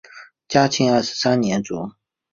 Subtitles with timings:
[0.47, 1.91] 嘉庆二十三年卒。